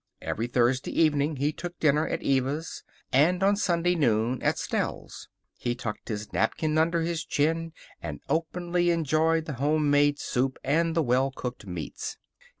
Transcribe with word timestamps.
Every 0.19 0.47
Thursday 0.47 0.99
evening 0.99 1.35
he 1.35 1.51
took 1.53 1.79
dinner 1.79 2.07
at 2.07 2.23
Eva's, 2.23 2.81
and 3.13 3.43
on 3.43 3.55
Sunday 3.55 3.93
noon 3.93 4.41
at 4.41 4.57
Stell's. 4.57 5.27
He 5.59 5.75
tucked 5.75 6.07
his 6.09 6.33
napkin 6.33 6.75
under 6.79 7.01
his 7.01 7.23
chin 7.23 7.71
and 8.01 8.19
openly 8.27 8.89
enjoyed 8.89 9.45
the 9.45 9.53
homemade 9.61 10.17
soup 10.17 10.57
and 10.63 10.95
the 10.95 11.03
well 11.03 11.29
cooked 11.29 11.67
meats. 11.67 12.17